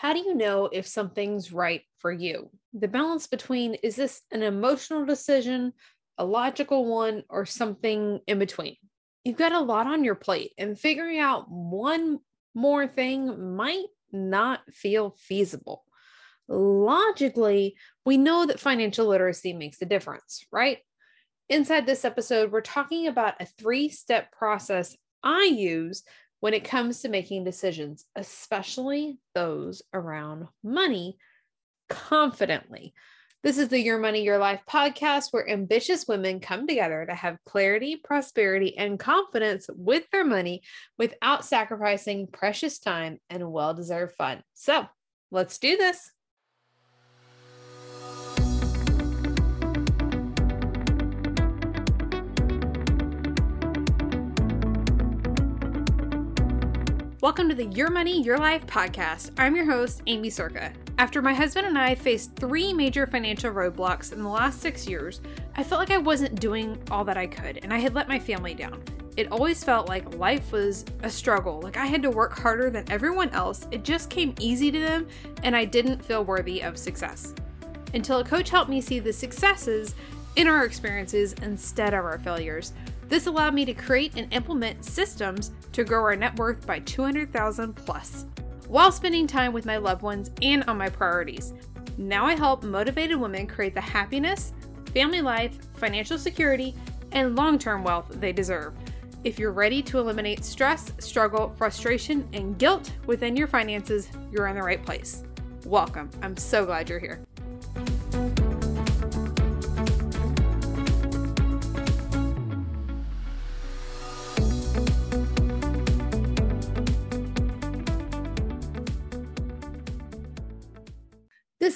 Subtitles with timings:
[0.00, 2.48] How do you know if something's right for you?
[2.72, 5.74] The balance between is this an emotional decision,
[6.16, 8.76] a logical one, or something in between?
[9.24, 12.20] You've got a lot on your plate, and figuring out one
[12.54, 15.84] more thing might not feel feasible.
[16.48, 17.76] Logically,
[18.06, 20.78] we know that financial literacy makes a difference, right?
[21.50, 26.04] Inside this episode, we're talking about a three step process I use
[26.40, 31.16] when it comes to making decisions, especially those around money,
[31.88, 32.94] confidently.
[33.42, 37.38] This is the Your Money, Your Life podcast where ambitious women come together to have
[37.46, 40.62] clarity, prosperity, and confidence with their money
[40.98, 44.42] without sacrificing precious time and well deserved fun.
[44.52, 44.86] So
[45.30, 46.10] let's do this.
[57.22, 59.32] Welcome to the Your Money, Your Life podcast.
[59.36, 60.72] I'm your host, Aimee Cerka.
[60.96, 65.20] After my husband and I faced three major financial roadblocks in the last six years,
[65.54, 68.18] I felt like I wasn't doing all that I could and I had let my
[68.18, 68.82] family down.
[69.18, 72.90] It always felt like life was a struggle, like I had to work harder than
[72.90, 73.68] everyone else.
[73.70, 75.06] It just came easy to them
[75.42, 77.34] and I didn't feel worthy of success.
[77.92, 79.94] Until a coach helped me see the successes
[80.36, 82.72] in our experiences instead of our failures.
[83.08, 87.74] This allowed me to create and implement systems to grow our net worth by 200,000
[87.74, 88.26] plus
[88.68, 91.52] while spending time with my loved ones and on my priorities.
[91.98, 94.52] Now I help motivated women create the happiness,
[94.94, 96.74] family life, financial security,
[97.10, 98.74] and long term wealth they deserve.
[99.24, 104.54] If you're ready to eliminate stress, struggle, frustration, and guilt within your finances, you're in
[104.54, 105.24] the right place.
[105.66, 106.08] Welcome.
[106.22, 107.20] I'm so glad you're here.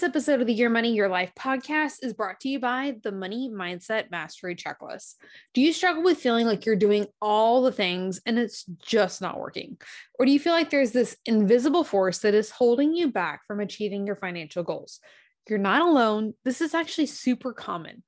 [0.05, 3.49] Episode of the Your Money, Your Life podcast is brought to you by the Money
[3.51, 5.15] Mindset Mastery Checklist.
[5.55, 9.41] Do you struggle with feeling like you're doing all the things and it's just not
[9.41, 9.79] working?
[10.19, 13.61] Or do you feel like there's this invisible force that is holding you back from
[13.61, 15.01] achieving your financial goals?
[15.49, 16.35] You're not alone.
[16.45, 18.03] This is actually super common.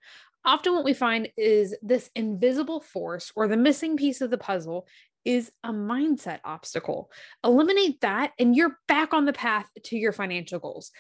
[0.45, 4.87] Often, what we find is this invisible force or the missing piece of the puzzle
[5.25, 7.11] is a mindset obstacle.
[7.43, 10.93] Eliminate that, and you're back on the path to your financial goals.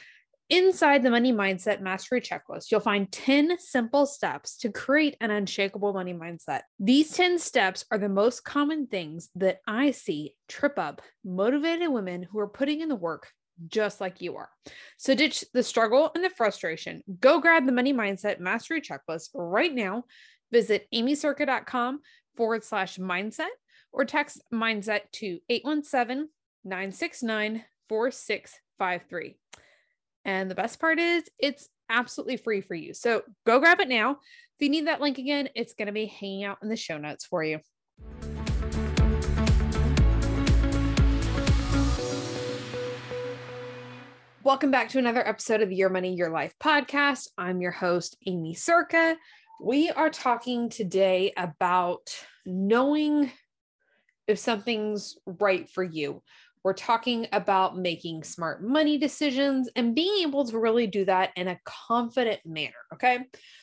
[0.48, 5.92] Inside the Money Mindset Mastery Checklist, you'll find 10 simple steps to create an unshakable
[5.92, 6.60] money mindset.
[6.78, 12.22] These 10 steps are the most common things that I see trip up motivated women
[12.22, 13.28] who are putting in the work
[13.66, 14.48] just like you are.
[14.98, 17.02] So ditch the struggle and the frustration.
[17.18, 20.04] Go grab the Money Mindset Mastery Checklist right now.
[20.52, 22.02] Visit aimeecerka.com
[22.36, 23.48] forward slash mindset
[23.92, 26.28] or text mindset to 817
[26.64, 29.36] 969 4653.
[30.26, 32.94] And the best part is it's absolutely free for you.
[32.94, 34.10] So go grab it now.
[34.10, 34.18] If
[34.58, 37.24] you need that link again, it's going to be hanging out in the show notes
[37.24, 37.60] for you.
[44.42, 47.28] Welcome back to another episode of the Your Money, Your Life podcast.
[47.38, 49.14] I'm your host, Aimee Cerka.
[49.62, 52.10] We are talking today about
[52.44, 53.30] knowing
[54.26, 56.20] if something's right for you.
[56.66, 61.46] We're talking about making smart money decisions and being able to really do that in
[61.46, 62.72] a confident manner.
[62.92, 63.20] Okay.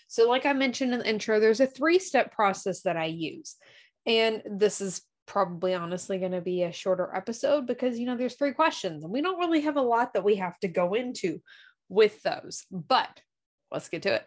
[0.08, 3.58] So, like I mentioned in the intro, there's a three step process that I use.
[4.06, 8.36] And this is probably honestly going to be a shorter episode because, you know, there's
[8.36, 11.42] three questions and we don't really have a lot that we have to go into
[11.90, 12.64] with those.
[12.72, 13.20] But
[13.70, 14.26] let's get to it.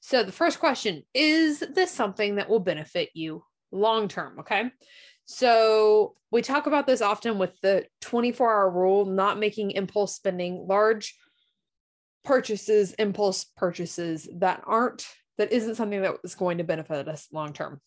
[0.00, 4.40] So, the first question is this something that will benefit you long term?
[4.40, 4.72] Okay.
[5.30, 10.66] So we talk about this often with the 24 hour rule, not making impulse spending,
[10.66, 11.14] large
[12.24, 15.06] purchases, impulse purchases that aren't,
[15.36, 17.78] that isn't something that is going to benefit us long term.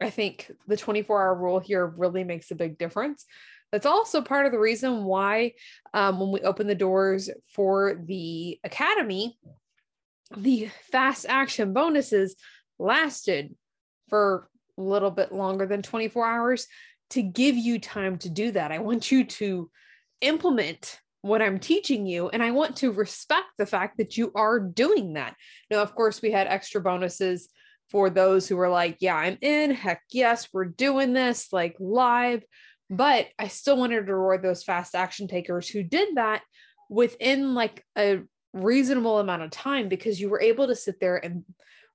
[0.00, 3.26] I think the 24 hour rule here really makes a big difference.
[3.72, 5.52] That's also part of the reason why,
[5.92, 9.38] um, when we open the doors for the academy,
[10.34, 12.36] the fast action bonuses
[12.78, 13.54] lasted
[14.08, 14.48] for
[14.78, 16.66] a little bit longer than 24 hours
[17.10, 18.72] to give you time to do that.
[18.72, 19.70] I want you to
[20.20, 22.28] implement what I'm teaching you.
[22.28, 25.34] And I want to respect the fact that you are doing that.
[25.70, 27.48] Now, of course, we had extra bonuses
[27.90, 29.72] for those who were like, yeah, I'm in.
[29.72, 32.44] Heck yes, we're doing this like live.
[32.88, 36.42] But I still wanted to reward those fast action takers who did that
[36.88, 38.20] within like a
[38.52, 41.44] reasonable amount of time because you were able to sit there and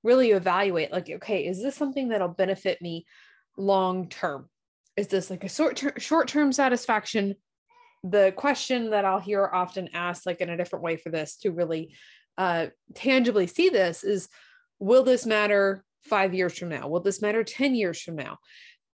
[0.03, 3.05] really evaluate like okay is this something that'll benefit me
[3.57, 4.47] long term
[5.01, 7.35] is this like a short term short term satisfaction
[8.03, 11.51] the question that I'll hear often asked, like in a different way for this to
[11.51, 11.93] really
[12.37, 14.27] uh, tangibly see this, is
[14.79, 16.87] will this matter five years from now?
[16.87, 18.37] Will this matter 10 years from now?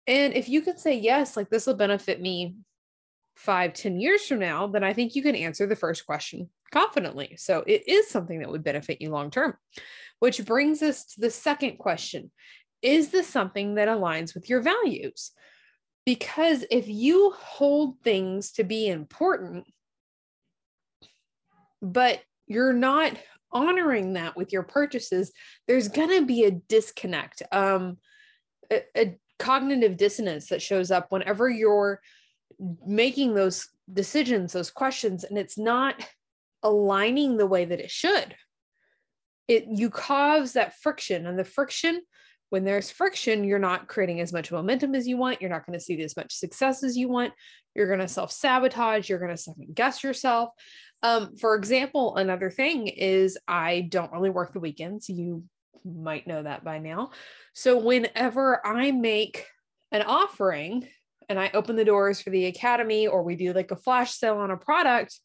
[0.07, 2.55] And if you can say yes, like this will benefit me
[3.35, 7.35] five, ten years from now, then I think you can answer the first question confidently.
[7.37, 9.55] So it is something that would benefit you long term.
[10.19, 12.31] Which brings us to the second question
[12.81, 15.31] Is this something that aligns with your values?
[16.05, 19.65] Because if you hold things to be important,
[21.81, 23.13] but you're not
[23.51, 25.31] honoring that with your purchases,
[25.67, 27.97] there's going to be a disconnect, um,
[28.71, 32.01] a, a cognitive dissonance that shows up whenever you're
[32.85, 35.95] making those decisions, those questions, and it's not
[36.63, 38.35] aligning the way that it should.
[39.47, 42.01] It you cause that friction, and the friction
[42.49, 45.41] when there's friction, you're not creating as much momentum as you want.
[45.41, 47.33] You're not going to see as much success as you want.
[47.73, 49.09] You're going to self sabotage.
[49.09, 50.49] You're going to second guess yourself.
[51.03, 55.09] Um, for example, another thing is I don't really work the weekends.
[55.09, 55.43] You
[55.83, 57.11] might know that by now.
[57.53, 59.45] So whenever I make
[59.91, 60.87] an offering
[61.29, 64.37] and I open the doors for the academy or we do like a flash sale
[64.37, 65.19] on a product,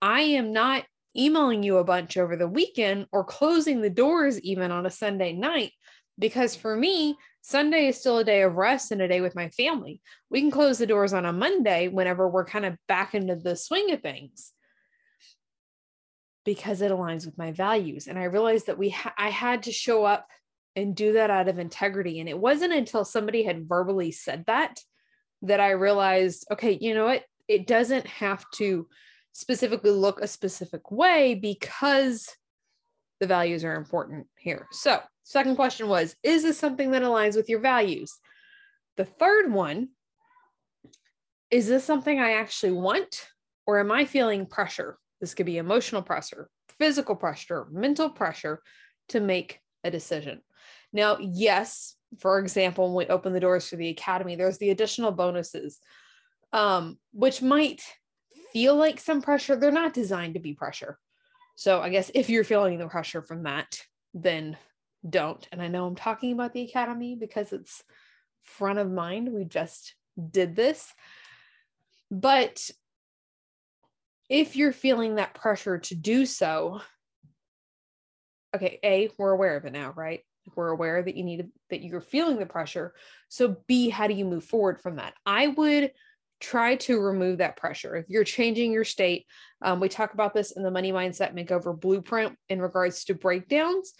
[0.00, 0.84] I am not
[1.16, 5.32] emailing you a bunch over the weekend or closing the doors even on a Sunday
[5.32, 5.72] night.
[6.18, 9.48] Because for me, Sunday is still a day of rest and a day with my
[9.50, 10.00] family.
[10.30, 13.56] We can close the doors on a Monday whenever we're kind of back into the
[13.56, 14.52] swing of things
[16.44, 18.06] because it aligns with my values.
[18.06, 20.26] And I realized that we ha- I had to show up
[20.76, 22.20] and do that out of integrity.
[22.20, 24.80] And it wasn't until somebody had verbally said that
[25.42, 27.24] that I realized, okay, you know what?
[27.48, 28.86] It doesn't have to
[29.32, 32.28] specifically look a specific way because
[33.20, 34.66] the values are important here.
[34.72, 38.18] So, second question was Is this something that aligns with your values?
[38.96, 39.88] The third one
[41.52, 43.28] is this something I actually want,
[43.66, 44.96] or am I feeling pressure?
[45.20, 48.62] This could be emotional pressure, physical pressure, mental pressure
[49.10, 50.40] to make a decision.
[50.94, 55.12] Now, yes, for example, when we open the doors for the academy, there's the additional
[55.12, 55.78] bonuses,
[56.54, 57.82] um, which might
[58.52, 60.98] feel like some pressure, they're not designed to be pressure.
[61.56, 63.80] So I guess if you're feeling the pressure from that,
[64.14, 64.56] then
[65.08, 65.46] don't.
[65.52, 67.82] And I know I'm talking about the academy because it's
[68.42, 69.32] front of mind.
[69.32, 69.94] We just
[70.30, 70.92] did this.
[72.10, 72.70] But
[74.28, 76.80] if you're feeling that pressure to do so,
[78.54, 80.20] okay, A, we're aware of it now, right?
[80.56, 82.94] We're aware that you need that you're feeling the pressure.
[83.28, 85.14] So B, how do you move forward from that?
[85.24, 85.92] I would
[86.42, 87.94] try to remove that pressure.
[87.94, 89.26] If you're changing your state,
[89.62, 93.92] um, we talk about this in the Money Mindset Makeover Blueprint in regards to breakdowns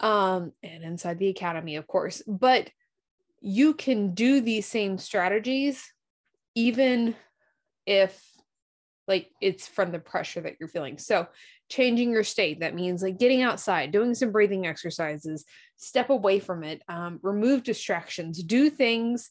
[0.00, 2.22] um, and inside the academy, of course.
[2.26, 2.70] But
[3.42, 5.92] you can do these same strategies
[6.54, 7.14] even
[7.86, 8.22] if
[9.06, 10.96] like it's from the pressure that you're feeling.
[10.96, 11.26] So,
[11.68, 15.44] changing your state that means like getting outside, doing some breathing exercises,
[15.76, 19.30] step away from it, um, remove distractions, do things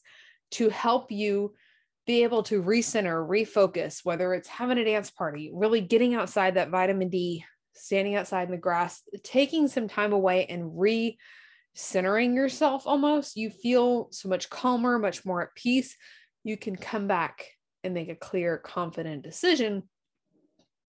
[0.52, 1.54] to help you
[2.06, 6.70] be able to recenter, refocus, whether it's having a dance party, really getting outside that
[6.70, 7.44] vitamin D,
[7.74, 11.18] standing outside in the grass, taking some time away and re
[11.74, 15.96] centering yourself almost, you feel so much calmer, much more at peace.
[16.44, 17.46] You can come back
[17.82, 19.84] and make a clear, confident decision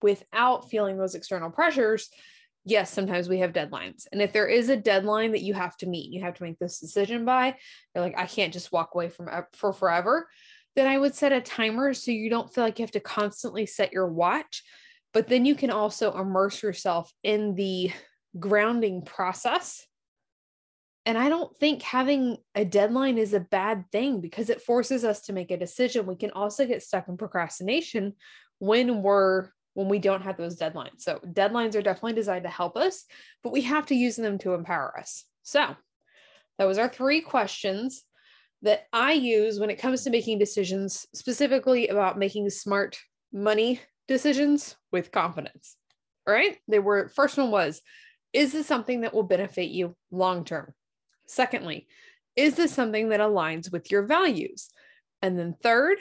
[0.02, 2.10] without feeling those external pressures.
[2.66, 4.06] Yes, sometimes we have deadlines.
[4.12, 6.58] And if there is a deadline that you have to meet, you have to make
[6.58, 7.56] this decision by,
[7.94, 10.28] you're like, I can't just walk away from uh, for forever
[10.76, 13.66] then I would set a timer so you don't feel like you have to constantly
[13.66, 14.62] set your watch.
[15.12, 17.92] But then you can also immerse yourself in the
[18.38, 19.86] grounding process.
[21.06, 25.20] And I don't think having a deadline is a bad thing because it forces us
[25.22, 26.06] to make a decision.
[26.06, 28.14] We can also get stuck in procrastination
[28.58, 31.00] when we're when we don't have those deadlines.
[31.00, 33.04] So deadlines are definitely designed to help us,
[33.42, 35.24] but we have to use them to empower us.
[35.42, 35.74] So
[36.58, 38.04] that was our three questions
[38.64, 42.98] that I use when it comes to making decisions, specifically about making smart
[43.30, 45.76] money decisions with confidence.
[46.26, 46.56] All right.
[46.66, 47.82] They were, first one was,
[48.32, 50.72] is this something that will benefit you long term?
[51.26, 51.86] Secondly,
[52.36, 54.70] is this something that aligns with your values?
[55.20, 55.98] And then third,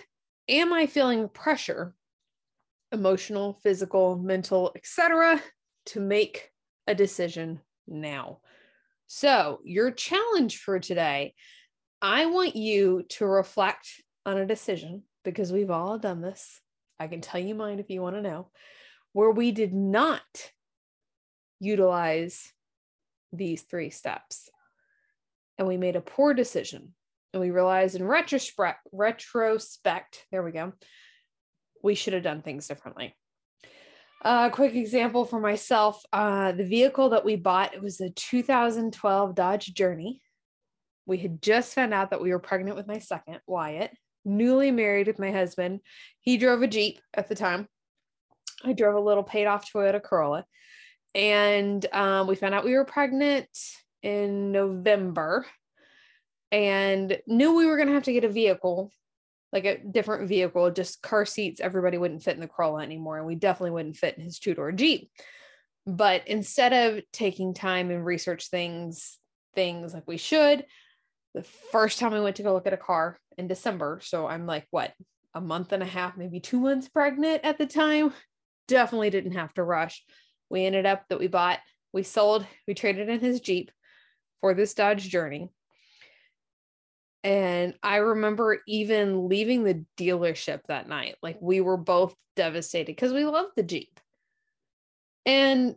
[0.47, 1.93] am I feeling pressure,
[2.93, 5.41] emotional, physical, mental, etc.,
[5.87, 6.49] to make
[6.87, 8.39] a decision now?
[9.05, 11.35] So, your challenge for today
[12.03, 16.59] I want you to reflect on a decision because we've all done this.
[16.99, 18.49] I can tell you mine if you want to know,
[19.13, 20.21] where we did not
[21.61, 22.51] utilize
[23.31, 24.49] these three steps.
[25.57, 26.93] And we made a poor decision.
[27.31, 30.73] And we realized in retrospect, retrospect, there we go,
[31.81, 33.15] we should have done things differently.
[34.25, 38.09] A uh, quick example for myself uh, the vehicle that we bought, it was a
[38.09, 40.21] 2012 Dodge Journey.
[41.05, 43.91] We had just found out that we were pregnant with my second, Wyatt,
[44.25, 45.81] newly married with my husband.
[46.19, 47.67] He drove a Jeep at the time.
[48.63, 50.45] I drove a little paid off Toyota Corolla.
[51.13, 53.47] And um, we found out we were pregnant
[54.01, 55.45] in November
[56.51, 58.91] and knew we were going to have to get a vehicle
[59.53, 63.19] like a different vehicle, just car seats, everybody wouldn't fit in the Corolla anymore.
[63.19, 65.11] And we definitely wouldn't fit in his two door Jeep.
[65.85, 69.19] But instead of taking time and research things,
[69.53, 70.65] things like we should,
[71.33, 74.45] the first time I went to go look at a car in December, so I'm
[74.45, 74.93] like, what,
[75.33, 78.13] a month and a half, maybe two months pregnant at the time,
[78.67, 80.03] definitely didn't have to rush.
[80.49, 81.59] We ended up that we bought,
[81.91, 83.71] we sold, we traded in his Jeep
[84.41, 85.49] for this Dodge Journey.
[87.23, 91.15] And I remember even leaving the dealership that night.
[91.23, 93.99] Like we were both devastated because we love the Jeep.
[95.25, 95.75] And,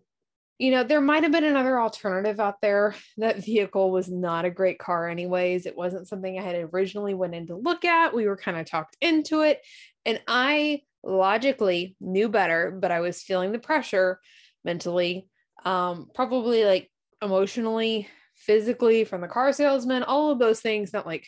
[0.58, 2.94] you know, there might have been another alternative out there.
[3.18, 5.66] That vehicle was not a great car, anyways.
[5.66, 8.14] It wasn't something I had originally went in to look at.
[8.14, 9.60] We were kind of talked into it.
[10.04, 14.20] And I logically knew better, but I was feeling the pressure
[14.64, 15.28] mentally,
[15.64, 16.90] um, probably like
[17.22, 21.26] emotionally physically from the car salesman, all of those things, not like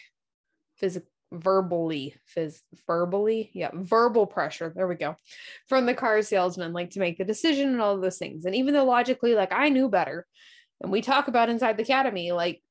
[0.76, 3.50] physical verbally phys verbally?
[3.52, 4.72] Yeah verbal pressure.
[4.74, 5.16] There we go.
[5.68, 8.44] From the car salesman like to make the decision and all those things.
[8.44, 10.26] And even though logically like i knew better
[10.80, 12.62] and we talk about inside the academy like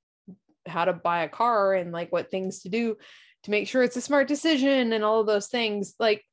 [0.66, 2.98] how to buy a car and like what things to do
[3.44, 6.24] to make sure it's a smart decision and all of those things like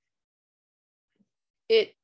[1.69, 1.95] it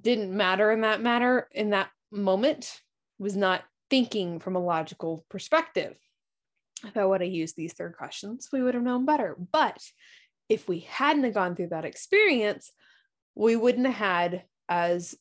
[0.00, 2.80] didn't matter in that matter in that moment.
[3.18, 5.96] Was not thinking from a logical perspective.
[6.84, 9.36] If I would have used these third questions, we would have known better.
[9.52, 9.78] But
[10.48, 12.70] if we hadn't have gone through that experience,
[13.34, 15.14] we wouldn't have had as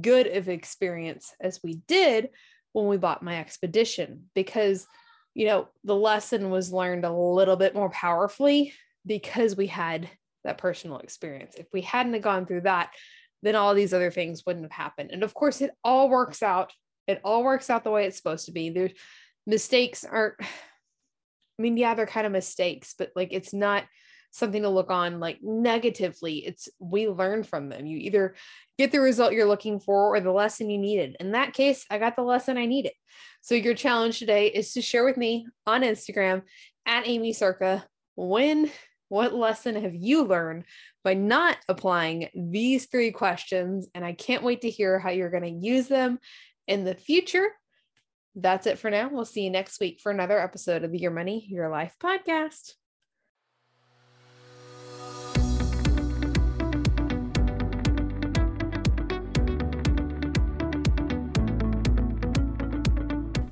[0.00, 2.30] good of experience as we did
[2.72, 4.86] when we bought my expedition because
[5.34, 8.74] you know the lesson was learned a little bit more powerfully
[9.06, 10.08] because we had
[10.44, 12.90] that personal experience if we hadn't have gone through that
[13.42, 16.70] then all these other things wouldn't have happened and of course it all works out
[17.08, 18.70] it all works out the way it's supposed to be.
[18.70, 18.92] There's
[19.46, 20.34] mistakes aren't,
[21.58, 23.84] I mean, yeah, they're kind of mistakes, but like it's not
[24.30, 26.46] something to look on like negatively.
[26.46, 27.86] It's we learn from them.
[27.86, 28.34] You either
[28.78, 31.16] get the result you're looking for or the lesson you needed.
[31.18, 32.92] In that case, I got the lesson I needed.
[33.40, 36.42] So your challenge today is to share with me on Instagram
[36.86, 37.84] at Aimee Cerka
[38.16, 38.70] when
[39.08, 40.64] what lesson have you learned
[41.02, 43.88] by not applying these three questions?
[43.94, 46.18] And I can't wait to hear how you're going to use them
[46.66, 47.48] in the future.
[48.40, 49.08] That's it for now.
[49.10, 52.74] We'll see you next week for another episode of the Your Money, Your Life podcast.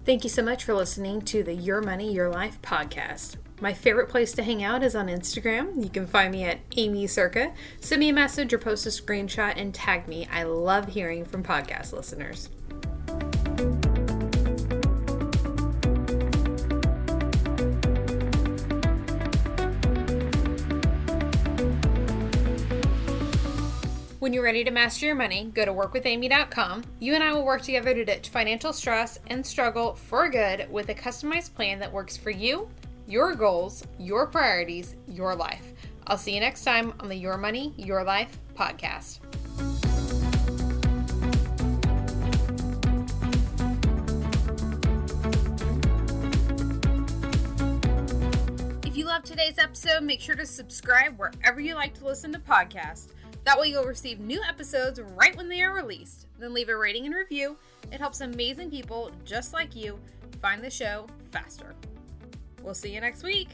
[0.05, 3.38] Thank you so much for listening to the Your Money, Your Life podcast.
[3.61, 5.83] My favorite place to hang out is on Instagram.
[5.83, 7.52] You can find me at Aimee Cerka.
[7.81, 10.28] Send me a message or post a screenshot and tag me.
[10.31, 12.50] I love hearing from podcast listeners.
[24.26, 26.83] When you're ready to master your money, go to workwithamy.com.
[26.99, 30.88] You and I will work together to ditch financial stress and struggle for good with
[30.88, 32.68] a customized plan that works for you,
[33.06, 35.73] your goals, your priorities, your life.
[36.09, 39.21] I'll see you next time on the Your Money, Your Life podcast.
[48.85, 52.40] If you love today's episode, make sure to subscribe wherever you like to listen to
[52.40, 53.11] podcasts.
[53.47, 56.26] That way, you'll receive new episodes right when they are released.
[56.37, 57.57] Then leave a rating and review.
[57.93, 60.00] It helps amazing people just like you
[60.43, 61.76] find the show faster.
[62.65, 63.50] We'll see you next week.